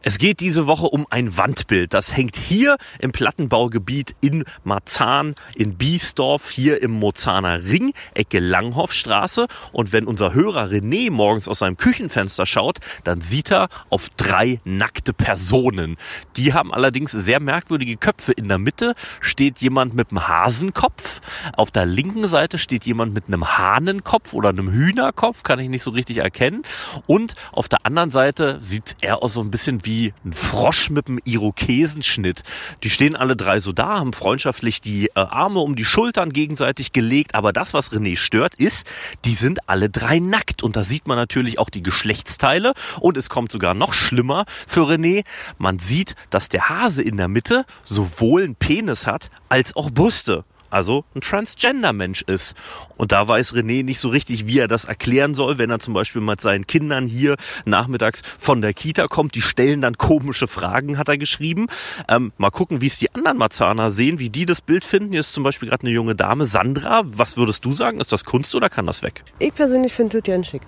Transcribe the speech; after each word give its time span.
Es 0.00 0.18
geht 0.18 0.38
diese 0.38 0.68
Woche 0.68 0.86
um 0.86 1.06
ein 1.10 1.36
Wandbild. 1.36 1.92
Das 1.92 2.16
hängt 2.16 2.36
hier 2.36 2.76
im 3.00 3.10
Plattenbaugebiet 3.10 4.14
in 4.20 4.44
Marzahn, 4.62 5.34
in 5.56 5.76
Biesdorf, 5.76 6.50
hier 6.50 6.80
im 6.82 6.92
Mozaner 6.92 7.64
Ring, 7.64 7.92
Ecke 8.14 8.38
Langhofstraße. 8.38 9.48
Und 9.72 9.92
wenn 9.92 10.06
unser 10.06 10.34
Hörer 10.34 10.66
René 10.66 11.10
morgens 11.10 11.48
aus 11.48 11.58
seinem 11.58 11.76
Küchenfenster 11.76 12.46
schaut, 12.46 12.78
dann 13.02 13.20
sieht 13.20 13.50
er 13.50 13.68
auf 13.90 14.08
drei 14.10 14.60
nackte 14.64 15.12
Personen. 15.12 15.96
Die 16.36 16.52
haben 16.52 16.72
allerdings 16.72 17.10
sehr 17.10 17.40
merkwürdige 17.40 17.96
Köpfe. 17.96 18.30
In 18.30 18.48
der 18.48 18.58
Mitte 18.58 18.94
steht 19.20 19.58
jemand 19.58 19.94
mit 19.94 20.12
einem 20.12 20.28
Hasenkopf. 20.28 21.20
Auf 21.54 21.72
der 21.72 21.86
linken 21.86 22.28
Seite 22.28 22.58
steht 22.58 22.84
jemand 22.84 23.14
mit 23.14 23.26
einem 23.26 23.58
Hahnenkopf 23.58 24.32
oder 24.32 24.50
einem 24.50 24.70
Hühnerkopf, 24.70 25.42
kann 25.42 25.58
ich 25.58 25.68
nicht 25.68 25.82
so 25.82 25.90
richtig 25.90 26.18
erkennen. 26.18 26.62
Und 27.08 27.34
auf 27.50 27.68
der 27.68 27.84
anderen 27.84 28.12
Seite 28.12 28.60
sieht 28.62 28.96
er 29.00 29.24
auch 29.24 29.28
so 29.28 29.40
ein 29.40 29.50
bisschen 29.50 29.84
wie 29.84 29.87
wie 29.88 30.12
ein 30.22 30.34
Frosch 30.34 30.90
mit 30.90 31.08
einem 31.08 31.18
Irokesenschnitt. 31.24 32.42
Die 32.82 32.90
stehen 32.90 33.16
alle 33.16 33.36
drei 33.36 33.58
so 33.58 33.72
da, 33.72 33.98
haben 33.98 34.12
freundschaftlich 34.12 34.82
die 34.82 35.06
äh, 35.06 35.10
Arme 35.14 35.60
um 35.60 35.76
die 35.76 35.86
Schultern 35.86 36.30
gegenseitig 36.32 36.92
gelegt. 36.92 37.34
Aber 37.34 37.54
das, 37.54 37.72
was 37.72 37.90
René 37.90 38.18
stört, 38.18 38.54
ist, 38.54 38.86
die 39.24 39.32
sind 39.32 39.66
alle 39.66 39.88
drei 39.88 40.18
nackt. 40.18 40.62
Und 40.62 40.76
da 40.76 40.84
sieht 40.84 41.06
man 41.06 41.16
natürlich 41.16 41.58
auch 41.58 41.70
die 41.70 41.82
Geschlechtsteile. 41.82 42.74
Und 43.00 43.16
es 43.16 43.30
kommt 43.30 43.50
sogar 43.50 43.72
noch 43.72 43.94
schlimmer 43.94 44.44
für 44.66 44.82
René. 44.82 45.24
Man 45.56 45.78
sieht, 45.78 46.16
dass 46.28 46.50
der 46.50 46.68
Hase 46.68 47.02
in 47.02 47.16
der 47.16 47.28
Mitte 47.28 47.64
sowohl 47.84 48.42
einen 48.42 48.56
Penis 48.56 49.06
hat 49.06 49.30
als 49.48 49.74
auch 49.74 49.90
Brüste 49.90 50.44
also 50.70 51.04
ein 51.14 51.20
Transgender-Mensch 51.20 52.22
ist. 52.22 52.54
Und 52.96 53.12
da 53.12 53.26
weiß 53.26 53.54
René 53.54 53.84
nicht 53.84 54.00
so 54.00 54.08
richtig, 54.08 54.46
wie 54.46 54.58
er 54.58 54.68
das 54.68 54.84
erklären 54.84 55.34
soll, 55.34 55.58
wenn 55.58 55.70
er 55.70 55.78
zum 55.78 55.94
Beispiel 55.94 56.20
mit 56.22 56.40
seinen 56.40 56.66
Kindern 56.66 57.06
hier 57.06 57.36
nachmittags 57.64 58.22
von 58.38 58.60
der 58.60 58.74
Kita 58.74 59.06
kommt. 59.08 59.34
Die 59.34 59.42
stellen 59.42 59.80
dann 59.80 59.96
komische 59.98 60.48
Fragen, 60.48 60.98
hat 60.98 61.08
er 61.08 61.18
geschrieben. 61.18 61.66
Ähm, 62.08 62.32
mal 62.38 62.50
gucken, 62.50 62.80
wie 62.80 62.86
es 62.86 62.98
die 62.98 63.14
anderen 63.14 63.38
Marzahner 63.38 63.90
sehen, 63.90 64.18
wie 64.18 64.30
die 64.30 64.46
das 64.46 64.60
Bild 64.60 64.84
finden. 64.84 65.10
Hier 65.12 65.20
ist 65.20 65.32
zum 65.32 65.44
Beispiel 65.44 65.68
gerade 65.68 65.82
eine 65.82 65.90
junge 65.90 66.14
Dame, 66.14 66.44
Sandra. 66.44 67.02
Was 67.04 67.36
würdest 67.36 67.64
du 67.64 67.72
sagen? 67.72 68.00
Ist 68.00 68.12
das 68.12 68.24
Kunst 68.24 68.54
oder 68.54 68.68
kann 68.68 68.86
das 68.86 69.02
weg? 69.02 69.24
Ich 69.38 69.54
persönlich 69.54 69.92
finde 69.92 70.20
das 70.20 70.26
ganz 70.26 70.46
schick. 70.48 70.62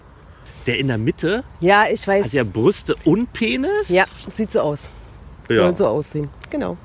Der 0.66 0.78
in 0.78 0.88
der 0.88 0.98
Mitte 0.98 1.42
Ja, 1.60 1.86
ich 1.90 2.06
weiß. 2.06 2.26
hat 2.26 2.32
ja 2.32 2.44
Brüste 2.44 2.94
und 3.04 3.32
Penis. 3.32 3.88
Ja, 3.88 4.04
sieht 4.28 4.52
so 4.52 4.60
aus. 4.60 4.90
Ja. 5.48 5.56
Soll 5.56 5.72
so 5.72 5.86
aussehen. 5.86 6.28
Genau. 6.50 6.76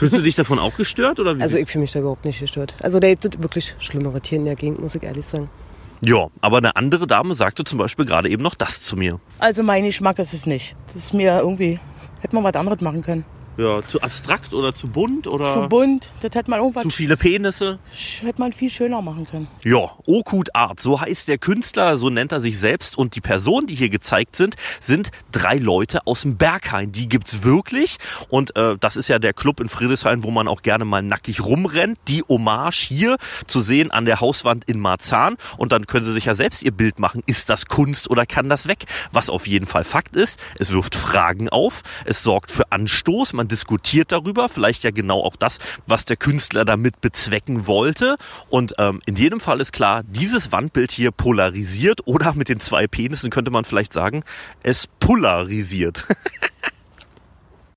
Fühlst 0.00 0.16
du 0.16 0.22
dich 0.22 0.34
davon 0.34 0.58
auch 0.58 0.74
gestört? 0.78 1.20
Oder 1.20 1.36
wie 1.36 1.42
Also 1.42 1.58
ich 1.58 1.68
fühle 1.68 1.82
mich 1.82 1.92
da 1.92 1.98
überhaupt 1.98 2.24
nicht 2.24 2.40
gestört. 2.40 2.74
Also 2.82 3.00
da 3.00 3.08
gibt 3.10 3.22
es 3.26 3.42
wirklich 3.42 3.74
schlimmere 3.80 4.22
Tiere 4.22 4.40
in 4.40 4.46
der 4.46 4.54
Gegend, 4.54 4.80
muss 4.80 4.94
ich 4.94 5.02
ehrlich 5.02 5.26
sagen. 5.26 5.50
ja, 6.00 6.28
aber 6.40 6.56
eine 6.56 6.74
andere 6.74 7.06
Dame 7.06 7.34
sagte 7.34 7.64
zum 7.64 7.78
Beispiel 7.78 8.06
gerade 8.06 8.30
eben 8.30 8.42
noch 8.42 8.54
das 8.54 8.80
zu 8.80 8.96
mir. 8.96 9.20
Also 9.40 9.62
mein 9.62 9.84
Geschmack 9.84 10.18
ist 10.18 10.32
es 10.32 10.46
nicht. 10.46 10.74
Das 10.94 11.04
ist 11.04 11.12
mir 11.12 11.40
irgendwie, 11.40 11.78
hätte 12.20 12.34
man 12.34 12.42
was 12.44 12.54
anderes 12.54 12.80
machen 12.80 13.02
können. 13.02 13.26
Ja, 13.56 13.82
zu 13.86 14.00
abstrakt 14.00 14.54
oder 14.54 14.74
zu 14.74 14.88
bunt 14.88 15.26
oder 15.26 15.52
Zu 15.52 15.68
bunt, 15.68 16.08
das 16.22 16.34
hätte 16.34 16.48
man 16.50 16.60
irgendwas, 16.60 16.82
zu 16.84 16.90
viele 16.90 17.16
Penisse. 17.16 17.78
sch- 17.94 18.22
hätte 18.24 18.40
man 18.40 18.52
viel 18.54 18.70
schöner 18.70 19.02
machen 19.02 19.26
können. 19.26 19.48
Ja, 19.64 19.90
Okut 20.06 20.54
Art, 20.54 20.80
so 20.80 21.00
heißt 21.00 21.28
der 21.28 21.36
Künstler, 21.36 21.98
so 21.98 22.08
nennt 22.08 22.32
er 22.32 22.40
sich 22.40 22.58
selbst. 22.58 22.96
Und 22.96 23.16
die 23.16 23.20
Personen, 23.20 23.66
die 23.66 23.74
hier 23.74 23.90
gezeigt 23.90 24.36
sind, 24.36 24.56
sind 24.80 25.10
drei 25.32 25.56
Leute 25.56 26.06
aus 26.06 26.22
dem 26.22 26.36
Berghain. 26.38 26.92
Die 26.92 27.08
gibt's 27.08 27.42
wirklich. 27.42 27.98
Und 28.28 28.56
äh, 28.56 28.76
das 28.80 28.96
ist 28.96 29.08
ja 29.08 29.18
der 29.18 29.34
Club 29.34 29.60
in 29.60 29.68
Friedrichshain, 29.68 30.22
wo 30.22 30.30
man 30.30 30.48
auch 30.48 30.62
gerne 30.62 30.84
mal 30.86 31.02
nackig 31.02 31.44
rumrennt. 31.44 31.98
Die 32.08 32.22
Hommage 32.22 32.86
hier 32.88 33.16
zu 33.46 33.60
sehen 33.60 33.90
an 33.90 34.04
der 34.06 34.20
Hauswand 34.20 34.64
in 34.66 34.78
Marzahn. 34.80 35.36
Und 35.58 35.72
dann 35.72 35.86
können 35.86 36.04
sie 36.06 36.12
sich 36.12 36.24
ja 36.24 36.34
selbst 36.34 36.62
ihr 36.62 36.72
Bild 36.72 36.98
machen. 36.98 37.22
Ist 37.26 37.50
das 37.50 37.66
Kunst 37.66 38.08
oder 38.08 38.24
kann 38.26 38.48
das 38.48 38.68
weg? 38.68 38.84
Was 39.12 39.28
auf 39.28 39.46
jeden 39.46 39.66
Fall 39.66 39.84
Fakt 39.84 40.16
ist, 40.16 40.40
es 40.58 40.70
wirft 40.72 40.94
Fragen 40.94 41.48
auf. 41.50 41.82
Es 42.06 42.22
sorgt 42.22 42.50
für 42.50 42.70
Anstoß. 42.72 43.32
Man 43.40 43.48
diskutiert 43.48 44.12
darüber. 44.12 44.50
Vielleicht 44.50 44.84
ja 44.84 44.90
genau 44.90 45.22
auch 45.22 45.34
das, 45.34 45.60
was 45.86 46.04
der 46.04 46.18
Künstler 46.18 46.66
damit 46.66 47.00
bezwecken 47.00 47.66
wollte. 47.66 48.18
Und 48.50 48.74
ähm, 48.76 49.00
in 49.06 49.16
jedem 49.16 49.40
Fall 49.40 49.62
ist 49.62 49.72
klar, 49.72 50.02
dieses 50.06 50.52
Wandbild 50.52 50.92
hier 50.92 51.10
polarisiert 51.10 52.06
oder 52.06 52.34
mit 52.34 52.50
den 52.50 52.60
zwei 52.60 52.86
Penissen 52.86 53.30
könnte 53.30 53.50
man 53.50 53.64
vielleicht 53.64 53.94
sagen, 53.94 54.24
es 54.62 54.88
polarisiert. 54.98 56.04